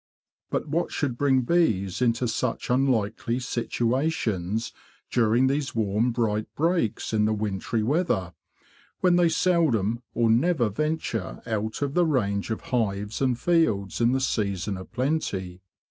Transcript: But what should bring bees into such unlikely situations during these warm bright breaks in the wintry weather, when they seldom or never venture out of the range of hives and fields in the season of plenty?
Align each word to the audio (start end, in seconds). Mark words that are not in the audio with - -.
But 0.49 0.67
what 0.67 0.91
should 0.91 1.15
bring 1.15 1.41
bees 1.41 2.01
into 2.01 2.27
such 2.27 2.71
unlikely 2.71 3.39
situations 3.39 4.73
during 5.11 5.45
these 5.45 5.75
warm 5.75 6.11
bright 6.11 6.47
breaks 6.55 7.13
in 7.13 7.25
the 7.25 7.35
wintry 7.35 7.83
weather, 7.83 8.33
when 9.01 9.15
they 9.15 9.29
seldom 9.29 10.01
or 10.15 10.31
never 10.31 10.69
venture 10.69 11.43
out 11.45 11.83
of 11.83 11.93
the 11.93 12.07
range 12.07 12.49
of 12.49 12.61
hives 12.61 13.21
and 13.21 13.39
fields 13.39 14.01
in 14.01 14.11
the 14.11 14.19
season 14.19 14.75
of 14.75 14.91
plenty? 14.91 15.61